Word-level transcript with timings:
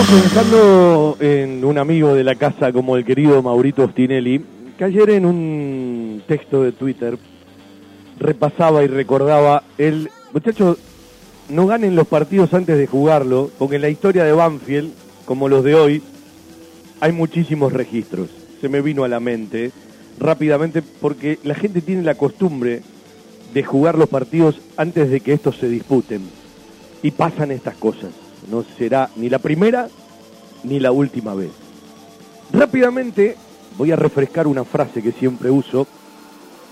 Estamos 0.00 0.22
pensando 0.22 1.16
en 1.20 1.62
un 1.62 1.76
amigo 1.76 2.14
de 2.14 2.24
la 2.24 2.34
casa 2.34 2.72
como 2.72 2.96
el 2.96 3.04
querido 3.04 3.42
Maurito 3.42 3.86
Stinelli, 3.86 4.42
que 4.78 4.84
ayer 4.84 5.10
en 5.10 5.26
un 5.26 6.22
texto 6.26 6.62
de 6.62 6.72
Twitter 6.72 7.18
repasaba 8.18 8.82
y 8.82 8.86
recordaba 8.86 9.62
el 9.76 10.08
muchachos 10.32 10.78
no 11.50 11.66
ganen 11.66 11.96
los 11.96 12.06
partidos 12.06 12.54
antes 12.54 12.78
de 12.78 12.86
jugarlo, 12.86 13.50
porque 13.58 13.76
en 13.76 13.82
la 13.82 13.90
historia 13.90 14.24
de 14.24 14.32
Banfield, 14.32 14.90
como 15.26 15.50
los 15.50 15.62
de 15.64 15.74
hoy, 15.74 16.02
hay 17.00 17.12
muchísimos 17.12 17.74
registros. 17.74 18.30
Se 18.62 18.70
me 18.70 18.80
vino 18.80 19.04
a 19.04 19.08
la 19.08 19.20
mente 19.20 19.70
rápidamente 20.18 20.80
porque 20.80 21.38
la 21.44 21.54
gente 21.54 21.82
tiene 21.82 22.04
la 22.04 22.14
costumbre 22.14 22.80
de 23.52 23.62
jugar 23.64 23.98
los 23.98 24.08
partidos 24.08 24.62
antes 24.78 25.10
de 25.10 25.20
que 25.20 25.34
estos 25.34 25.58
se 25.58 25.68
disputen. 25.68 26.22
Y 27.02 27.10
pasan 27.10 27.50
estas 27.50 27.74
cosas. 27.74 28.29
No 28.48 28.64
será 28.78 29.10
ni 29.16 29.28
la 29.28 29.38
primera 29.38 29.88
ni 30.64 30.80
la 30.80 30.92
última 30.92 31.34
vez. 31.34 31.50
Rápidamente 32.52 33.36
voy 33.76 33.92
a 33.92 33.96
refrescar 33.96 34.46
una 34.46 34.64
frase 34.64 35.02
que 35.02 35.12
siempre 35.12 35.50
uso, 35.50 35.86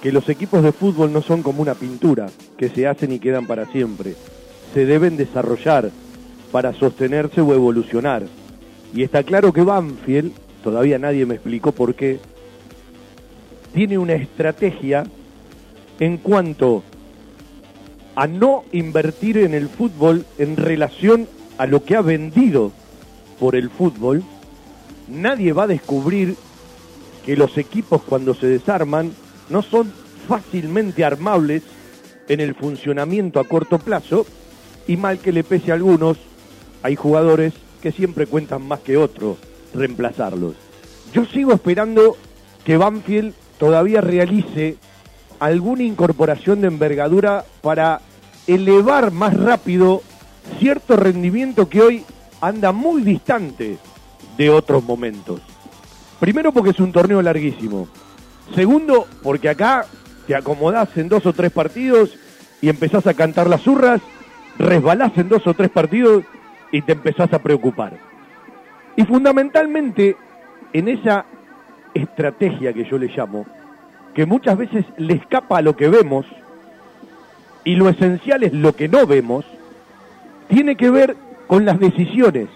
que 0.02 0.12
los 0.12 0.28
equipos 0.28 0.62
de 0.62 0.72
fútbol 0.72 1.12
no 1.12 1.22
son 1.22 1.42
como 1.42 1.62
una 1.62 1.74
pintura, 1.74 2.27
que 2.56 2.68
se 2.68 2.86
hacen 2.86 3.12
y 3.12 3.18
quedan 3.18 3.46
para 3.46 3.66
siempre. 3.66 4.14
Se 4.74 4.86
deben 4.86 5.16
desarrollar 5.16 5.91
para 6.52 6.72
sostenerse 6.74 7.41
o 7.41 7.54
evolucionar. 7.54 8.24
Y 8.94 9.02
está 9.02 9.22
claro 9.22 9.52
que 9.52 9.62
Banfield, 9.62 10.32
todavía 10.62 10.98
nadie 10.98 11.27
me 11.27 11.34
explicó 11.34 11.72
por 11.72 11.94
qué, 11.94 12.20
tiene 13.72 13.98
una 13.98 14.14
estrategia 14.14 15.05
en 16.00 16.16
cuanto 16.19 16.82
a 18.14 18.27
no 18.27 18.64
invertir 18.72 19.38
en 19.38 19.55
el 19.55 19.69
fútbol 19.69 20.24
en 20.38 20.56
relación 20.56 21.28
a 21.59 21.67
lo 21.67 21.85
que 21.85 21.97
ha 21.97 22.01
vendido 22.01 22.73
por 23.39 23.56
el 23.56 23.69
fútbol, 23.69 24.23
nadie 25.09 25.53
va 25.53 25.65
a 25.65 25.69
descubrir 25.69 26.37
que 27.27 27.37
los 27.37 27.59
equipos 27.59 28.03
cuando 28.03 28.34
se 28.34 28.47
desarman 28.47 29.12
no 29.50 29.62
son 29.62 29.92
fácilmente 30.27 31.05
armables 31.05 31.62
en 32.28 32.41
el 32.41 32.55
funcionamiento 32.55 33.41
a 33.41 33.45
corto 33.45 33.78
plazo 33.78 34.27
y 34.87 34.97
mal 34.97 35.19
que 35.19 35.33
le 35.33 35.45
pese 35.45 35.70
a 35.70 35.75
algunos, 35.75 36.17
hay 36.83 36.97
jugadores 36.97 37.53
que 37.83 37.93
siempre 37.93 38.27
cuentan 38.27 38.67
más 38.67 38.81
que 38.81 38.97
otros 38.97 39.37
reemplazarlos. 39.75 40.55
Yo 41.12 41.25
sigo 41.27 41.53
esperando 41.53 42.17
que 42.65 42.77
Banfield 42.77 43.34
todavía 43.59 44.00
realice 44.00 44.77
alguna 45.39 45.83
incorporación 45.83 46.61
de 46.61 46.69
envergadura 46.69 47.45
para 47.62 48.00
elevar 48.47 49.11
más 49.11 49.34
rápido 49.34 50.03
cierto 50.58 50.96
rendimiento 50.96 51.68
que 51.68 51.80
hoy 51.80 52.04
anda 52.41 52.72
muy 52.72 53.02
distante 53.02 53.78
de 54.36 54.50
otros 54.50 54.84
momentos. 54.84 55.41
Primero 56.20 56.52
porque 56.52 56.70
es 56.70 56.80
un 56.80 56.92
torneo 56.92 57.22
larguísimo. 57.22 57.88
Segundo 58.54 59.06
porque 59.22 59.48
acá 59.48 59.86
te 60.26 60.34
acomodás 60.34 60.88
en 60.96 61.08
dos 61.08 61.26
o 61.26 61.32
tres 61.32 61.52
partidos 61.52 62.16
y 62.60 62.69
empezás 62.69 63.06
a 63.06 63.14
cantar 63.14 63.48
las 63.48 63.62
zurras, 63.62 64.00
resbalás 64.58 65.16
en 65.16 65.28
dos 65.28 65.46
o 65.46 65.54
tres 65.54 65.70
partidos 65.70 66.24
y 66.72 66.82
te 66.82 66.92
empezás 66.92 67.32
a 67.32 67.38
preocupar. 67.38 67.98
Y 68.96 69.04
fundamentalmente 69.04 70.16
en 70.72 70.88
esa 70.88 71.24
estrategia 71.94 72.72
que 72.72 72.84
yo 72.84 72.98
le 72.98 73.08
llamo, 73.08 73.46
que 74.14 74.26
muchas 74.26 74.58
veces 74.58 74.84
le 74.96 75.14
escapa 75.14 75.58
a 75.58 75.62
lo 75.62 75.76
que 75.76 75.88
vemos 75.88 76.26
y 77.64 77.76
lo 77.76 77.88
esencial 77.88 78.42
es 78.42 78.52
lo 78.52 78.74
que 78.74 78.88
no 78.88 79.06
vemos, 79.06 79.44
tiene 80.48 80.77
que 80.77 80.91
ver 80.91 81.16
con 81.46 81.64
las 81.64 81.78
decisiones. 81.78 82.48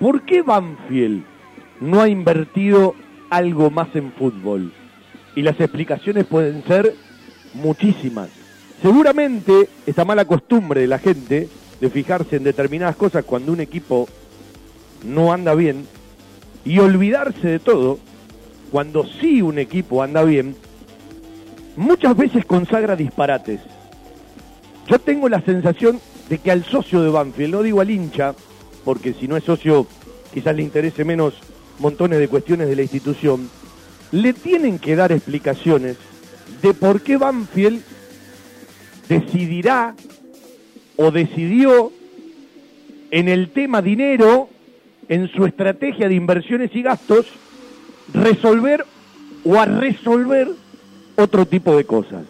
¿Por 0.00 0.22
qué 0.22 0.42
Banfield 0.42 1.24
no 1.80 2.00
ha 2.00 2.08
invertido 2.08 2.94
algo 3.30 3.70
más 3.70 3.88
en 3.94 4.12
fútbol? 4.12 4.72
Y 5.34 5.42
las 5.42 5.60
explicaciones 5.60 6.24
pueden 6.26 6.64
ser 6.64 6.94
muchísimas. 7.54 8.28
Seguramente 8.82 9.68
esta 9.86 10.04
mala 10.04 10.24
costumbre 10.24 10.82
de 10.82 10.86
la 10.86 10.98
gente 10.98 11.48
de 11.80 11.90
fijarse 11.90 12.36
en 12.36 12.44
determinadas 12.44 12.96
cosas 12.96 13.24
cuando 13.24 13.52
un 13.52 13.60
equipo 13.60 14.08
no 15.04 15.32
anda 15.32 15.54
bien 15.54 15.86
y 16.64 16.78
olvidarse 16.78 17.46
de 17.46 17.58
todo 17.58 17.98
cuando 18.70 19.06
sí 19.06 19.42
un 19.42 19.58
equipo 19.58 20.02
anda 20.02 20.22
bien, 20.22 20.54
muchas 21.76 22.16
veces 22.16 22.44
consagra 22.44 22.96
disparates. 22.96 23.60
Yo 24.88 24.98
tengo 24.98 25.28
la 25.28 25.40
sensación 25.40 26.00
de 26.28 26.38
que 26.38 26.50
al 26.50 26.64
socio 26.64 27.02
de 27.02 27.10
Banfield, 27.10 27.52
no 27.52 27.62
digo 27.62 27.80
al 27.80 27.90
hincha, 27.90 28.34
porque 28.84 29.14
si 29.14 29.28
no 29.28 29.36
es 29.36 29.44
socio 29.44 29.86
quizás 30.32 30.54
le 30.54 30.62
interese 30.62 31.04
menos 31.04 31.34
montones 31.78 32.18
de 32.18 32.28
cuestiones 32.28 32.68
de 32.68 32.76
la 32.76 32.82
institución, 32.82 33.48
le 34.12 34.32
tienen 34.32 34.78
que 34.78 34.96
dar 34.96 35.12
explicaciones 35.12 35.96
de 36.62 36.74
por 36.74 37.02
qué 37.02 37.16
Banfield 37.16 37.82
decidirá 39.08 39.94
o 40.96 41.10
decidió 41.10 41.92
en 43.10 43.28
el 43.28 43.50
tema 43.50 43.80
dinero, 43.80 44.48
en 45.08 45.28
su 45.28 45.46
estrategia 45.46 46.08
de 46.08 46.14
inversiones 46.14 46.74
y 46.74 46.82
gastos, 46.82 47.26
resolver 48.12 48.84
o 49.44 49.58
a 49.58 49.64
resolver 49.64 50.48
otro 51.16 51.46
tipo 51.46 51.76
de 51.76 51.84
cosas. 51.84 52.24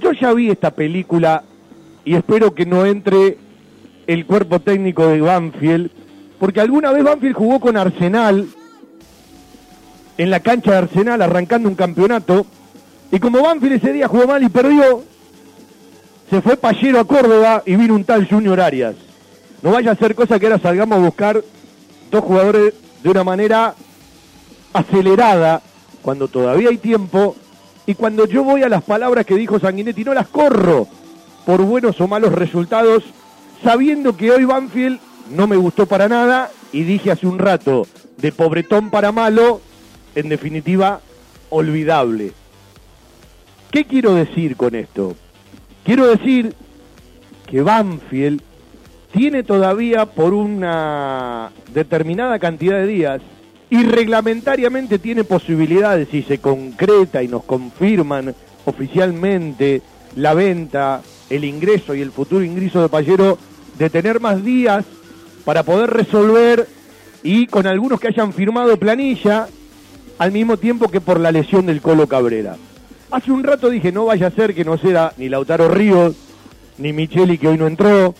Yo 0.00 0.12
ya 0.12 0.32
vi 0.32 0.50
esta 0.50 0.72
película 0.72 1.44
y 2.04 2.14
espero 2.14 2.54
que 2.54 2.66
no 2.66 2.86
entre 2.86 3.38
el 4.06 4.26
cuerpo 4.26 4.60
técnico 4.60 5.06
de 5.06 5.20
Banfield, 5.20 5.90
porque 6.38 6.60
alguna 6.60 6.92
vez 6.92 7.04
Banfield 7.04 7.36
jugó 7.36 7.60
con 7.60 7.76
Arsenal, 7.76 8.48
en 10.16 10.30
la 10.30 10.40
cancha 10.40 10.72
de 10.72 10.76
Arsenal, 10.78 11.22
arrancando 11.22 11.68
un 11.68 11.74
campeonato, 11.74 12.46
y 13.12 13.18
como 13.18 13.42
Banfield 13.42 13.76
ese 13.76 13.92
día 13.92 14.08
jugó 14.08 14.26
mal 14.26 14.42
y 14.42 14.48
perdió, 14.48 15.04
se 16.30 16.40
fue 16.40 16.56
Pallero 16.56 17.00
a 17.00 17.04
Córdoba 17.04 17.62
y 17.64 17.76
vino 17.76 17.94
un 17.94 18.04
tal 18.04 18.28
Junior 18.28 18.60
Arias. 18.60 18.96
No 19.62 19.72
vaya 19.72 19.92
a 19.92 19.96
ser 19.96 20.14
cosa 20.14 20.38
que 20.38 20.46
ahora 20.46 20.58
salgamos 20.58 20.98
a 20.98 21.02
buscar 21.02 21.42
dos 22.10 22.24
jugadores 22.24 22.74
de 23.02 23.10
una 23.10 23.24
manera 23.24 23.74
acelerada, 24.72 25.62
cuando 26.02 26.28
todavía 26.28 26.70
hay 26.70 26.78
tiempo, 26.78 27.36
y 27.86 27.94
cuando 27.94 28.26
yo 28.26 28.44
voy 28.44 28.62
a 28.62 28.68
las 28.68 28.82
palabras 28.82 29.24
que 29.26 29.36
dijo 29.36 29.58
Sanguinetti, 29.58 30.04
no 30.04 30.14
las 30.14 30.28
corro 30.28 30.88
por 31.48 31.62
buenos 31.62 31.98
o 32.02 32.06
malos 32.06 32.34
resultados, 32.34 33.02
sabiendo 33.64 34.14
que 34.14 34.30
hoy 34.30 34.44
Banfield 34.44 35.00
no 35.30 35.46
me 35.46 35.56
gustó 35.56 35.86
para 35.86 36.06
nada, 36.06 36.50
y 36.72 36.82
dije 36.82 37.10
hace 37.10 37.26
un 37.26 37.38
rato, 37.38 37.86
de 38.18 38.32
pobretón 38.32 38.90
para 38.90 39.12
malo, 39.12 39.62
en 40.14 40.28
definitiva, 40.28 41.00
olvidable. 41.48 42.32
¿Qué 43.70 43.86
quiero 43.86 44.12
decir 44.14 44.56
con 44.56 44.74
esto? 44.74 45.16
Quiero 45.84 46.08
decir 46.08 46.54
que 47.46 47.62
Banfield 47.62 48.42
tiene 49.10 49.42
todavía 49.42 50.04
por 50.04 50.34
una 50.34 51.50
determinada 51.72 52.38
cantidad 52.38 52.76
de 52.76 52.86
días 52.86 53.22
y 53.70 53.84
reglamentariamente 53.84 54.98
tiene 54.98 55.24
posibilidades, 55.24 56.08
si 56.10 56.22
se 56.24 56.40
concreta 56.40 57.22
y 57.22 57.28
nos 57.28 57.44
confirman 57.44 58.34
oficialmente 58.66 59.80
la 60.14 60.34
venta, 60.34 61.00
el 61.30 61.44
ingreso 61.44 61.94
y 61.94 62.00
el 62.00 62.12
futuro 62.12 62.44
ingreso 62.44 62.80
de 62.80 62.88
Pallero, 62.88 63.38
de 63.78 63.90
tener 63.90 64.20
más 64.20 64.44
días 64.44 64.84
para 65.44 65.62
poder 65.62 65.90
resolver 65.90 66.66
y 67.22 67.46
con 67.46 67.66
algunos 67.66 68.00
que 68.00 68.08
hayan 68.08 68.32
firmado 68.32 68.76
planilla 68.76 69.48
al 70.18 70.32
mismo 70.32 70.56
tiempo 70.56 70.90
que 70.90 71.00
por 71.00 71.20
la 71.20 71.32
lesión 71.32 71.66
del 71.66 71.80
Colo 71.80 72.06
Cabrera. 72.06 72.56
Hace 73.10 73.32
un 73.32 73.42
rato 73.42 73.70
dije, 73.70 73.92
no 73.92 74.06
vaya 74.06 74.26
a 74.26 74.30
ser 74.30 74.54
que 74.54 74.64
no 74.64 74.76
sea 74.76 75.12
ni 75.16 75.28
Lautaro 75.28 75.68
Ríos, 75.68 76.14
ni 76.76 76.92
Micheli 76.92 77.38
que 77.38 77.48
hoy 77.48 77.56
no 77.56 77.66
entró, 77.66 78.14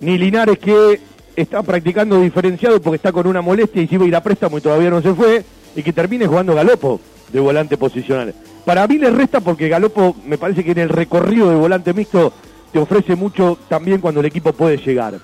ni 0.00 0.16
Linares 0.16 0.58
que 0.58 1.00
está 1.36 1.62
practicando 1.62 2.20
diferenciado 2.20 2.80
porque 2.80 2.96
está 2.96 3.12
con 3.12 3.26
una 3.26 3.42
molestia 3.42 3.82
y 3.82 3.88
si 3.88 3.96
va 3.96 4.04
a 4.04 4.08
ir 4.08 4.16
a 4.16 4.22
préstamo 4.22 4.58
y 4.58 4.60
todavía 4.60 4.90
no 4.90 5.02
se 5.02 5.14
fue, 5.14 5.44
y 5.76 5.82
que 5.82 5.92
termine 5.92 6.26
jugando 6.26 6.54
Galopo 6.54 7.00
de 7.32 7.40
volante 7.40 7.76
posicional. 7.76 8.34
Para 8.64 8.86
mí 8.86 8.98
le 8.98 9.10
resta 9.10 9.40
porque 9.40 9.68
Galopo 9.68 10.16
me 10.26 10.38
parece 10.38 10.64
que 10.64 10.72
en 10.72 10.78
el 10.78 10.88
recorrido 10.88 11.50
de 11.50 11.56
volante 11.56 11.94
mixto 11.94 12.32
te 12.72 12.78
ofrece 12.78 13.16
mucho 13.16 13.58
también 13.68 14.00
cuando 14.00 14.20
el 14.20 14.26
equipo 14.26 14.52
puede 14.52 14.76
llegar. 14.76 15.14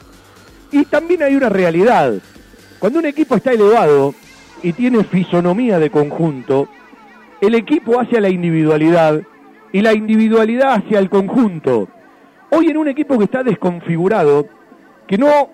Y 0.73 0.85
también 0.87 1.23
hay 1.23 1.37
una 1.37 1.49
realidad. 1.49 2.15
Cuando 2.79 2.99
un 2.99 3.07
equipo 3.07 3.37
está 3.37 3.53
elevado 3.53 4.15
y 4.63 4.73
tiene 4.73 5.05
fisonomía 5.05 5.79
de 5.79 5.91
conjunto, 5.91 6.69
el 7.41 7.55
equipo 7.55 8.01
hacia 8.01 8.21
la 8.21 8.29
individualidad 8.29 9.23
y 9.73 9.83
la 9.83 9.93
individualidad 9.93 10.75
hacia 10.75 10.99
el 10.99 11.11
conjunto. 11.11 11.89
Hoy 12.51 12.69
en 12.69 12.77
un 12.77 12.89
equipo 12.89 13.19
que 13.19 13.25
está 13.25 13.43
desconfigurado, 13.43 14.47
que 15.07 15.19
no 15.19 15.51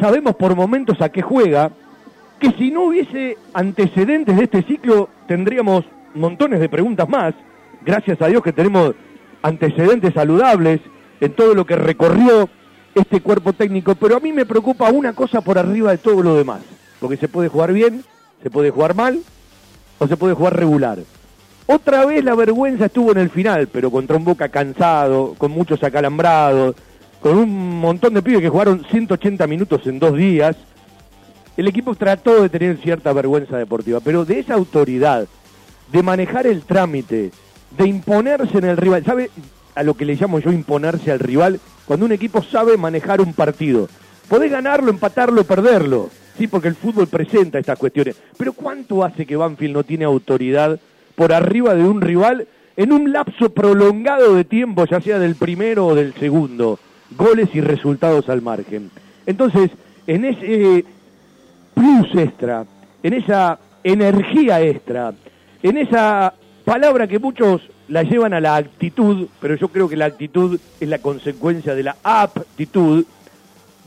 sabemos 0.00 0.36
por 0.36 0.54
momentos 0.54 1.00
a 1.00 1.08
qué 1.08 1.22
juega, 1.22 1.72
que 2.38 2.52
si 2.52 2.70
no 2.70 2.84
hubiese 2.84 3.36
antecedentes 3.52 4.36
de 4.36 4.44
este 4.44 4.62
ciclo 4.62 5.08
tendríamos 5.26 5.84
montones 6.14 6.60
de 6.60 6.68
preguntas 6.68 7.08
más. 7.08 7.34
Gracias 7.84 8.20
a 8.20 8.26
Dios 8.26 8.42
que 8.42 8.52
tenemos 8.52 8.94
antecedentes 9.42 10.14
saludables 10.14 10.80
en 11.20 11.32
todo 11.32 11.54
lo 11.54 11.64
que 11.66 11.76
recorrió 11.76 12.48
este 12.94 13.20
cuerpo 13.20 13.52
técnico, 13.52 13.94
pero 13.94 14.16
a 14.16 14.20
mí 14.20 14.32
me 14.32 14.46
preocupa 14.46 14.90
una 14.90 15.12
cosa 15.12 15.40
por 15.40 15.58
arriba 15.58 15.90
de 15.90 15.98
todo 15.98 16.22
lo 16.22 16.36
demás, 16.36 16.60
porque 17.00 17.16
se 17.16 17.28
puede 17.28 17.48
jugar 17.48 17.72
bien, 17.72 18.04
se 18.42 18.50
puede 18.50 18.70
jugar 18.70 18.94
mal 18.94 19.20
o 19.98 20.06
se 20.06 20.16
puede 20.16 20.34
jugar 20.34 20.56
regular. 20.56 20.98
Otra 21.66 22.06
vez 22.06 22.24
la 22.24 22.34
vergüenza 22.34 22.86
estuvo 22.86 23.12
en 23.12 23.18
el 23.18 23.30
final, 23.30 23.68
pero 23.68 23.90
contra 23.90 24.16
un 24.16 24.24
Boca 24.24 24.48
cansado, 24.48 25.34
con 25.36 25.50
muchos 25.50 25.82
acalambrados, 25.82 26.74
con 27.20 27.36
un 27.36 27.80
montón 27.80 28.14
de 28.14 28.22
pibes 28.22 28.40
que 28.40 28.48
jugaron 28.48 28.84
180 28.90 29.46
minutos 29.46 29.86
en 29.86 29.98
dos 29.98 30.16
días. 30.16 30.56
El 31.56 31.68
equipo 31.68 31.94
trató 31.94 32.42
de 32.42 32.48
tener 32.48 32.78
cierta 32.78 33.12
vergüenza 33.12 33.58
deportiva, 33.58 34.00
pero 34.00 34.24
de 34.24 34.38
esa 34.38 34.54
autoridad, 34.54 35.26
de 35.92 36.02
manejar 36.02 36.46
el 36.46 36.62
trámite, 36.62 37.30
de 37.76 37.86
imponerse 37.86 38.58
en 38.58 38.64
el 38.64 38.76
rival, 38.76 39.04
¿sabe 39.04 39.30
a 39.74 39.82
lo 39.82 39.94
que 39.94 40.04
le 40.04 40.16
llamo 40.16 40.38
yo 40.38 40.52
imponerse 40.52 41.10
al 41.10 41.18
rival? 41.18 41.60
Cuando 41.86 42.06
un 42.06 42.12
equipo 42.12 42.42
sabe 42.42 42.76
manejar 42.76 43.20
un 43.20 43.32
partido. 43.32 43.88
Podés 44.28 44.50
ganarlo, 44.50 44.90
empatarlo, 44.90 45.44
perderlo. 45.44 46.10
Sí, 46.36 46.46
porque 46.46 46.68
el 46.68 46.76
fútbol 46.76 47.08
presenta 47.08 47.58
estas 47.58 47.78
cuestiones. 47.78 48.16
Pero 48.36 48.52
¿cuánto 48.52 49.02
hace 49.02 49.26
que 49.26 49.36
Banfield 49.36 49.74
no 49.74 49.84
tiene 49.84 50.04
autoridad 50.04 50.78
por 51.14 51.32
arriba 51.32 51.74
de 51.74 51.84
un 51.84 52.00
rival 52.00 52.46
en 52.78 52.92
un 52.92 53.12
lapso 53.12 53.50
prolongado 53.50 54.36
de 54.36 54.44
tiempo, 54.44 54.84
ya 54.84 55.00
sea 55.00 55.18
del 55.18 55.34
primero 55.34 55.86
o 55.86 55.94
del 55.96 56.14
segundo, 56.14 56.78
goles 57.16 57.48
y 57.52 57.60
resultados 57.60 58.28
al 58.28 58.40
margen. 58.40 58.92
Entonces, 59.26 59.72
en 60.06 60.24
ese 60.24 60.84
plus 61.74 62.14
extra, 62.14 62.64
en 63.02 63.14
esa 63.14 63.58
energía 63.82 64.62
extra, 64.62 65.12
en 65.62 65.78
esa 65.78 66.34
palabra 66.64 67.06
que 67.06 67.18
muchos 67.18 67.62
la 67.88 68.02
llevan 68.02 68.34
a 68.34 68.40
la 68.40 68.56
actitud, 68.56 69.28
pero 69.40 69.56
yo 69.56 69.68
creo 69.68 69.88
que 69.88 69.96
la 69.96 70.04
actitud 70.04 70.60
es 70.80 70.88
la 70.88 70.98
consecuencia 70.98 71.74
de 71.74 71.82
la 71.82 71.96
aptitud, 72.02 73.04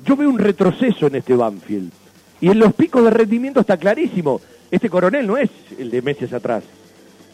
yo 0.04 0.16
veo 0.16 0.30
un 0.30 0.40
retroceso 0.40 1.08
en 1.08 1.16
este 1.16 1.36
Banfield. 1.36 1.92
Y 2.42 2.50
en 2.50 2.60
los 2.60 2.74
picos 2.74 3.04
de 3.04 3.12
rendimiento 3.12 3.60
está 3.60 3.78
clarísimo. 3.78 4.42
Este 4.72 4.90
coronel 4.90 5.28
no 5.28 5.38
es 5.38 5.50
el 5.78 5.92
de 5.92 6.02
meses 6.02 6.34
atrás. 6.34 6.64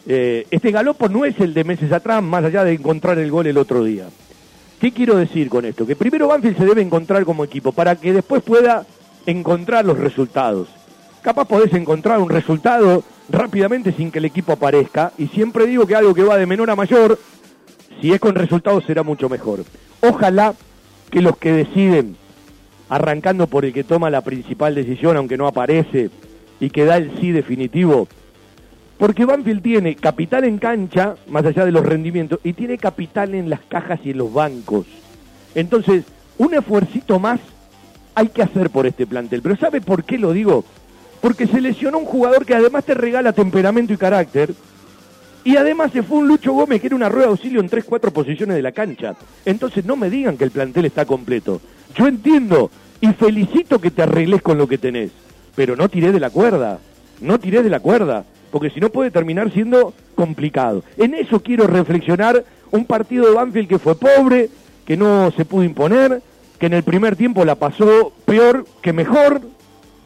Eh, 0.06 0.46
este 0.50 0.70
galopo 0.70 1.08
no 1.08 1.24
es 1.24 1.40
el 1.40 1.54
de 1.54 1.64
meses 1.64 1.90
atrás, 1.92 2.22
más 2.22 2.44
allá 2.44 2.64
de 2.64 2.74
encontrar 2.74 3.18
el 3.18 3.30
gol 3.30 3.46
el 3.46 3.56
otro 3.56 3.84
día. 3.84 4.08
¿Qué 4.80 4.92
quiero 4.92 5.16
decir 5.16 5.48
con 5.48 5.64
esto? 5.64 5.86
Que 5.86 5.96
primero 5.96 6.28
Banfield 6.28 6.58
se 6.58 6.66
debe 6.66 6.82
encontrar 6.82 7.24
como 7.24 7.42
equipo 7.42 7.72
para 7.72 7.96
que 7.96 8.12
después 8.12 8.42
pueda 8.42 8.86
encontrar 9.26 9.84
los 9.84 9.98
resultados. 9.98 10.68
Capaz 11.22 11.46
podés 11.46 11.72
encontrar 11.72 12.20
un 12.20 12.28
resultado 12.28 13.02
rápidamente 13.28 13.92
sin 13.92 14.10
que 14.10 14.18
el 14.18 14.24
equipo 14.24 14.52
aparezca 14.52 15.12
y 15.18 15.28
siempre 15.28 15.66
digo 15.66 15.86
que 15.86 15.94
algo 15.94 16.14
que 16.14 16.24
va 16.24 16.36
de 16.36 16.46
menor 16.46 16.70
a 16.70 16.76
mayor, 16.76 17.18
si 18.00 18.12
es 18.12 18.20
con 18.20 18.34
resultados 18.34 18.84
será 18.84 19.02
mucho 19.02 19.28
mejor. 19.28 19.64
Ojalá 20.00 20.54
que 21.10 21.20
los 21.20 21.36
que 21.36 21.52
deciden, 21.52 22.16
arrancando 22.88 23.46
por 23.46 23.64
el 23.64 23.72
que 23.72 23.84
toma 23.84 24.10
la 24.10 24.22
principal 24.22 24.74
decisión, 24.74 25.16
aunque 25.16 25.36
no 25.36 25.46
aparece, 25.46 26.10
y 26.60 26.70
que 26.70 26.84
da 26.84 26.96
el 26.96 27.18
sí 27.20 27.30
definitivo, 27.30 28.08
porque 28.98 29.24
Banfield 29.24 29.62
tiene 29.62 29.94
capital 29.94 30.44
en 30.44 30.58
cancha, 30.58 31.14
más 31.28 31.44
allá 31.44 31.64
de 31.64 31.72
los 31.72 31.86
rendimientos, 31.86 32.40
y 32.42 32.52
tiene 32.52 32.78
capital 32.78 33.34
en 33.34 33.48
las 33.48 33.60
cajas 33.60 34.00
y 34.04 34.10
en 34.10 34.18
los 34.18 34.32
bancos. 34.32 34.86
Entonces, 35.54 36.04
un 36.36 36.54
esfuercito 36.54 37.18
más 37.18 37.40
hay 38.14 38.28
que 38.28 38.42
hacer 38.42 38.70
por 38.70 38.86
este 38.86 39.06
plantel. 39.06 39.40
Pero 39.42 39.56
¿sabe 39.56 39.80
por 39.80 40.02
qué 40.02 40.18
lo 40.18 40.32
digo? 40.32 40.64
Porque 41.20 41.46
se 41.46 41.60
lesionó 41.60 41.98
un 41.98 42.04
jugador 42.04 42.46
que 42.46 42.54
además 42.54 42.84
te 42.84 42.94
regala 42.94 43.32
temperamento 43.32 43.92
y 43.92 43.96
carácter. 43.96 44.54
Y 45.44 45.56
además 45.56 45.92
se 45.92 46.02
fue 46.02 46.18
un 46.18 46.28
Lucho 46.28 46.52
Gómez 46.52 46.80
que 46.80 46.88
era 46.88 46.96
una 46.96 47.08
rueda 47.08 47.26
de 47.26 47.32
auxilio 47.32 47.60
en 47.60 47.70
3-4 47.70 48.12
posiciones 48.12 48.56
de 48.56 48.62
la 48.62 48.72
cancha. 48.72 49.16
Entonces 49.44 49.84
no 49.84 49.96
me 49.96 50.10
digan 50.10 50.36
que 50.36 50.44
el 50.44 50.50
plantel 50.50 50.84
está 50.84 51.04
completo. 51.04 51.60
Yo 51.96 52.06
entiendo 52.06 52.70
y 53.00 53.08
felicito 53.08 53.80
que 53.80 53.90
te 53.90 54.02
arregles 54.02 54.42
con 54.42 54.58
lo 54.58 54.68
que 54.68 54.78
tenés. 54.78 55.10
Pero 55.54 55.74
no 55.74 55.88
tiré 55.88 56.12
de 56.12 56.20
la 56.20 56.30
cuerda. 56.30 56.78
No 57.20 57.40
tiré 57.40 57.62
de 57.62 57.70
la 57.70 57.80
cuerda 57.80 58.24
porque 58.50 58.70
si 58.70 58.80
no 58.80 58.90
puede 58.90 59.10
terminar 59.10 59.52
siendo 59.52 59.94
complicado. 60.14 60.82
En 60.96 61.14
eso 61.14 61.40
quiero 61.40 61.66
reflexionar 61.66 62.44
un 62.70 62.84
partido 62.84 63.26
de 63.26 63.34
Banfield 63.34 63.68
que 63.68 63.78
fue 63.78 63.94
pobre, 63.94 64.50
que 64.86 64.96
no 64.96 65.30
se 65.36 65.44
pudo 65.44 65.64
imponer, 65.64 66.22
que 66.58 66.66
en 66.66 66.74
el 66.74 66.82
primer 66.82 67.16
tiempo 67.16 67.44
la 67.44 67.54
pasó 67.54 68.12
peor 68.24 68.66
que 68.82 68.92
mejor, 68.92 69.40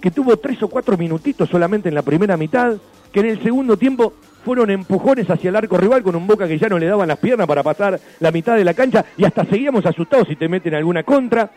que 0.02 0.10
tuvo 0.10 0.36
tres 0.36 0.60
o 0.64 0.68
cuatro 0.68 0.98
minutitos 0.98 1.48
solamente 1.48 1.88
en 1.88 1.94
la 1.94 2.02
primera 2.02 2.36
mitad, 2.36 2.74
que 3.12 3.20
en 3.20 3.26
el 3.26 3.42
segundo 3.42 3.76
tiempo 3.76 4.12
fueron 4.44 4.68
empujones 4.70 5.30
hacia 5.30 5.48
el 5.48 5.56
arco 5.56 5.78
rival 5.78 6.02
con 6.02 6.16
un 6.16 6.26
Boca 6.26 6.48
que 6.48 6.58
ya 6.58 6.68
no 6.68 6.76
le 6.76 6.86
daban 6.86 7.06
las 7.06 7.18
piernas 7.18 7.46
para 7.46 7.62
pasar 7.62 8.00
la 8.18 8.32
mitad 8.32 8.56
de 8.56 8.64
la 8.64 8.74
cancha 8.74 9.04
y 9.16 9.24
hasta 9.24 9.44
seguíamos 9.44 9.86
asustados 9.86 10.26
si 10.26 10.34
te 10.34 10.48
meten 10.48 10.74
alguna 10.74 11.04
contra. 11.04 11.52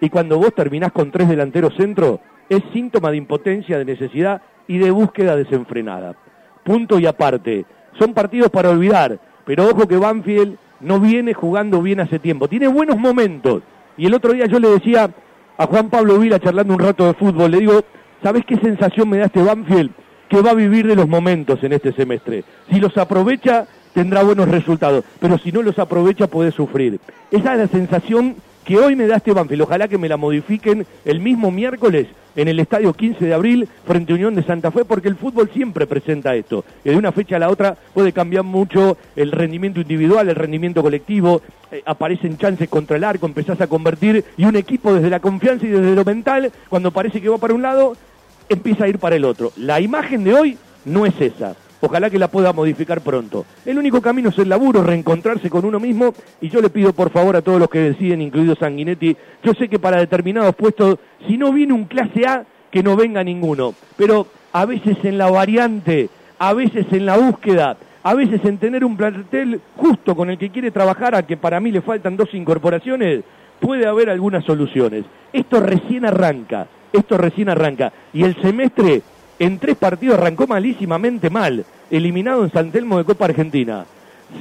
Y 0.00 0.08
cuando 0.08 0.38
vos 0.38 0.54
terminás 0.54 0.92
con 0.92 1.10
tres 1.10 1.28
delanteros 1.28 1.74
centro, 1.76 2.20
es 2.48 2.62
síntoma 2.72 3.10
de 3.10 3.16
impotencia, 3.16 3.76
de 3.76 3.84
necesidad 3.84 4.40
y 4.68 4.78
de 4.78 4.92
búsqueda 4.92 5.34
desenfrenada. 5.34 6.14
Punto 6.62 7.00
y 7.00 7.06
aparte. 7.06 7.66
Son 7.98 8.14
partidos 8.14 8.50
para 8.50 8.70
olvidar, 8.70 9.18
pero 9.44 9.68
ojo 9.68 9.88
que 9.88 9.96
Banfield 9.96 10.56
no 10.78 11.00
viene 11.00 11.34
jugando 11.34 11.82
bien 11.82 11.98
hace 11.98 12.20
tiempo. 12.20 12.46
Tiene 12.46 12.68
buenos 12.68 12.96
momentos. 12.96 13.64
Y 13.96 14.06
el 14.06 14.14
otro 14.14 14.32
día 14.32 14.46
yo 14.46 14.60
le 14.60 14.68
decía 14.68 15.10
a 15.60 15.66
Juan 15.66 15.90
Pablo 15.90 16.18
Vila 16.18 16.40
charlando 16.40 16.72
un 16.72 16.80
rato 16.80 17.04
de 17.04 17.12
fútbol, 17.12 17.50
le 17.50 17.60
digo, 17.60 17.84
¿sabes 18.22 18.46
qué 18.46 18.56
sensación 18.56 19.10
me 19.10 19.18
da 19.18 19.26
este 19.26 19.42
Banfield? 19.42 19.90
Que 20.30 20.40
va 20.40 20.52
a 20.52 20.54
vivir 20.54 20.86
de 20.86 20.96
los 20.96 21.06
momentos 21.06 21.62
en 21.62 21.74
este 21.74 21.92
semestre. 21.92 22.44
Si 22.70 22.80
los 22.80 22.96
aprovecha, 22.96 23.66
tendrá 23.92 24.22
buenos 24.22 24.48
resultados, 24.48 25.04
pero 25.18 25.36
si 25.36 25.52
no 25.52 25.60
los 25.60 25.78
aprovecha, 25.78 26.28
puede 26.28 26.50
sufrir. 26.50 26.98
Esa 27.30 27.52
es 27.52 27.58
la 27.58 27.68
sensación 27.68 28.36
que 28.64 28.78
hoy 28.78 28.96
me 28.96 29.06
da 29.06 29.16
este 29.16 29.34
Banfield. 29.34 29.60
Ojalá 29.60 29.86
que 29.86 29.98
me 29.98 30.08
la 30.08 30.16
modifiquen 30.16 30.86
el 31.04 31.20
mismo 31.20 31.50
miércoles 31.50 32.06
en 32.36 32.48
el 32.48 32.60
estadio 32.60 32.92
15 32.92 33.24
de 33.24 33.34
abril 33.34 33.68
frente 33.86 34.12
a 34.12 34.16
Unión 34.16 34.34
de 34.34 34.42
Santa 34.42 34.70
Fe, 34.70 34.84
porque 34.84 35.08
el 35.08 35.16
fútbol 35.16 35.50
siempre 35.52 35.86
presenta 35.86 36.34
esto. 36.34 36.64
De 36.84 36.96
una 36.96 37.12
fecha 37.12 37.36
a 37.36 37.38
la 37.38 37.50
otra 37.50 37.76
puede 37.94 38.12
cambiar 38.12 38.44
mucho 38.44 38.96
el 39.16 39.32
rendimiento 39.32 39.80
individual, 39.80 40.28
el 40.28 40.36
rendimiento 40.36 40.82
colectivo, 40.82 41.42
eh, 41.70 41.82
aparecen 41.84 42.38
chances 42.38 42.68
contra 42.68 42.96
el 42.96 43.04
arco, 43.04 43.26
empezás 43.26 43.60
a 43.60 43.66
convertir 43.66 44.24
y 44.36 44.44
un 44.44 44.56
equipo 44.56 44.92
desde 44.92 45.10
la 45.10 45.20
confianza 45.20 45.66
y 45.66 45.70
desde 45.70 45.94
lo 45.94 46.04
mental, 46.04 46.52
cuando 46.68 46.90
parece 46.90 47.20
que 47.20 47.28
va 47.28 47.38
para 47.38 47.54
un 47.54 47.62
lado, 47.62 47.94
empieza 48.48 48.84
a 48.84 48.88
ir 48.88 48.98
para 48.98 49.16
el 49.16 49.24
otro. 49.24 49.52
La 49.56 49.80
imagen 49.80 50.24
de 50.24 50.34
hoy 50.34 50.58
no 50.84 51.06
es 51.06 51.20
esa. 51.20 51.54
Ojalá 51.82 52.10
que 52.10 52.18
la 52.18 52.28
pueda 52.28 52.52
modificar 52.52 53.00
pronto. 53.00 53.46
El 53.64 53.78
único 53.78 54.02
camino 54.02 54.28
es 54.28 54.38
el 54.38 54.48
laburo, 54.48 54.82
reencontrarse 54.82 55.48
con 55.48 55.64
uno 55.64 55.80
mismo 55.80 56.12
y 56.40 56.48
yo 56.50 56.60
le 56.60 56.68
pido 56.68 56.92
por 56.92 57.10
favor 57.10 57.36
a 57.36 57.42
todos 57.42 57.58
los 57.58 57.70
que 57.70 57.78
deciden, 57.78 58.20
incluido 58.20 58.54
Sanguinetti, 58.54 59.16
yo 59.42 59.54
sé 59.54 59.68
que 59.68 59.78
para 59.78 59.98
determinados 59.98 60.54
puestos, 60.54 60.98
si 61.26 61.38
no 61.38 61.52
viene 61.52 61.72
un 61.72 61.84
clase 61.84 62.26
A, 62.26 62.44
que 62.70 62.82
no 62.82 62.96
venga 62.96 63.24
ninguno. 63.24 63.74
Pero 63.96 64.26
a 64.52 64.66
veces 64.66 64.98
en 65.04 65.18
la 65.18 65.30
variante, 65.30 66.08
a 66.38 66.52
veces 66.52 66.86
en 66.92 67.06
la 67.06 67.16
búsqueda, 67.16 67.76
a 68.02 68.14
veces 68.14 68.44
en 68.44 68.58
tener 68.58 68.84
un 68.84 68.96
plantel 68.96 69.60
justo 69.76 70.14
con 70.14 70.30
el 70.30 70.38
que 70.38 70.50
quiere 70.50 70.70
trabajar, 70.70 71.14
a 71.14 71.26
que 71.26 71.36
para 71.36 71.60
mí 71.60 71.70
le 71.70 71.82
faltan 71.82 72.16
dos 72.16 72.32
incorporaciones, 72.34 73.22
puede 73.60 73.86
haber 73.86 74.10
algunas 74.10 74.44
soluciones. 74.44 75.04
Esto 75.32 75.60
recién 75.60 76.04
arranca, 76.04 76.66
esto 76.92 77.16
recién 77.16 77.48
arranca. 77.48 77.92
Y 78.12 78.24
el 78.24 78.40
semestre 78.40 79.02
en 79.40 79.58
tres 79.58 79.76
partidos 79.76 80.18
arrancó 80.18 80.46
malísimamente 80.46 81.30
mal, 81.30 81.64
eliminado 81.90 82.44
en 82.44 82.52
San 82.52 82.70
Telmo 82.70 82.98
de 82.98 83.04
Copa 83.04 83.24
Argentina. 83.24 83.86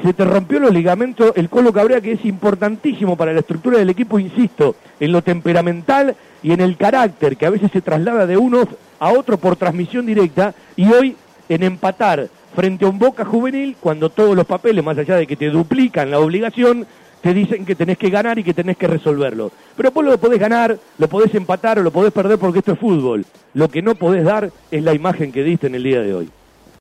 Se 0.04 0.14
te 0.14 0.26
rompió 0.26 0.60
los 0.60 0.74
ligamentos, 0.74 1.32
el 1.36 1.50
Colo 1.50 1.72
Cabrera, 1.72 2.02
que 2.02 2.12
es 2.12 2.26
importantísimo 2.26 3.16
para 3.16 3.34
la 3.34 3.40
estructura 3.40 3.80
del 3.80 3.90
equipo, 3.90 4.20
insisto, 4.20 4.76
en 5.00 5.14
lo 5.14 5.24
temperamental 5.24 6.16
y 6.44 6.52
en 6.52 6.60
el 6.60 6.76
carácter, 6.76 7.38
que 7.38 7.46
a 7.46 7.50
veces 7.50 7.72
se 7.72 7.82
traslada 7.82 8.28
de 8.28 8.38
uno 8.38 8.68
a 9.00 9.12
otro 9.14 9.38
por 9.38 9.56
transmisión 9.56 10.06
directa, 10.06 10.54
y 10.76 10.92
hoy 10.92 11.16
en 11.48 11.64
empatar 11.64 12.28
frente 12.54 12.84
a 12.84 12.90
un 12.90 13.00
Boca 13.00 13.24
juvenil, 13.24 13.78
cuando 13.80 14.10
todos 14.10 14.36
los 14.36 14.46
papeles, 14.46 14.84
más 14.84 14.98
allá 14.98 15.16
de 15.16 15.26
que 15.26 15.38
te 15.38 15.50
duplican 15.50 16.12
la 16.12 16.20
obligación, 16.20 16.86
te 17.22 17.34
dicen 17.34 17.66
que 17.66 17.76
tenés 17.76 17.98
que 17.98 18.10
ganar 18.10 18.40
y 18.40 18.44
que 18.44 18.54
tenés 18.54 18.78
que 18.78 18.88
resolverlo. 18.88 19.52
Pero 19.76 19.92
vos 19.92 20.06
lo 20.06 20.18
podés 20.18 20.40
ganar, 20.40 20.78
lo 20.98 21.08
podés 21.08 21.34
empatar 21.36 21.80
o 21.80 21.84
lo 21.84 21.92
podés 21.92 22.14
perder 22.14 22.38
porque 22.38 22.60
esto 22.60 22.74
es 22.74 22.80
fútbol. 22.80 23.26
Lo 23.54 23.68
que 23.70 23.82
no 23.82 23.96
podés 23.96 24.24
dar 24.24 24.52
es 24.72 24.84
la 24.84 24.94
imagen 24.94 25.32
que 25.32 25.44
diste 25.44 25.68
en 25.68 25.76
el 25.76 25.84
día 25.84 26.02
de 26.02 26.14
hoy. 26.14 26.30